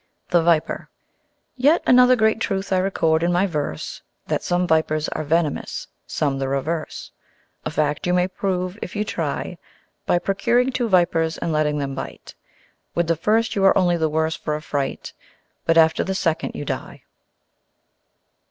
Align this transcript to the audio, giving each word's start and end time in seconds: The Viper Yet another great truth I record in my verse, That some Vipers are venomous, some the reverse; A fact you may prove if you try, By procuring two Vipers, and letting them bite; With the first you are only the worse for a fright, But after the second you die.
The 0.31 0.41
Viper 0.41 0.89
Yet 1.55 1.83
another 1.85 2.15
great 2.15 2.39
truth 2.41 2.73
I 2.73 2.79
record 2.79 3.21
in 3.21 3.31
my 3.31 3.45
verse, 3.45 4.01
That 4.25 4.41
some 4.41 4.65
Vipers 4.65 5.07
are 5.09 5.23
venomous, 5.23 5.89
some 6.07 6.39
the 6.39 6.47
reverse; 6.47 7.11
A 7.65 7.69
fact 7.69 8.07
you 8.07 8.13
may 8.15 8.27
prove 8.27 8.79
if 8.81 8.95
you 8.95 9.05
try, 9.05 9.59
By 10.07 10.17
procuring 10.17 10.71
two 10.71 10.89
Vipers, 10.89 11.37
and 11.37 11.51
letting 11.51 11.77
them 11.77 11.93
bite; 11.93 12.33
With 12.95 13.05
the 13.05 13.15
first 13.15 13.55
you 13.55 13.63
are 13.63 13.77
only 13.77 13.95
the 13.95 14.09
worse 14.09 14.35
for 14.35 14.55
a 14.55 14.61
fright, 14.63 15.13
But 15.65 15.77
after 15.77 16.03
the 16.03 16.15
second 16.15 16.55
you 16.55 16.65
die. 16.65 17.03